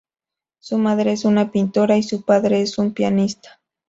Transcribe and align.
Su 0.57 0.79
madre 0.79 1.11
es 1.11 1.25
una 1.25 1.51
pintora 1.51 1.95
y 1.95 2.01
su 2.01 2.23
padre 2.23 2.61
es 2.63 2.79
un 2.79 2.91
pianista. 2.91 3.61